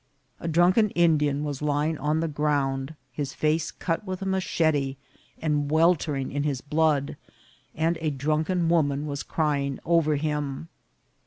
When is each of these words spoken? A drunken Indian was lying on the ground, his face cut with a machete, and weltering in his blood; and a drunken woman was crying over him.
A 0.39 0.47
drunken 0.47 0.89
Indian 0.89 1.43
was 1.43 1.61
lying 1.61 1.95
on 1.99 2.21
the 2.21 2.27
ground, 2.27 2.95
his 3.11 3.35
face 3.35 3.69
cut 3.69 4.03
with 4.03 4.23
a 4.23 4.25
machete, 4.25 4.97
and 5.37 5.69
weltering 5.69 6.31
in 6.31 6.41
his 6.41 6.59
blood; 6.59 7.17
and 7.75 7.99
a 8.01 8.09
drunken 8.09 8.67
woman 8.67 9.05
was 9.05 9.21
crying 9.21 9.77
over 9.85 10.15
him. 10.15 10.69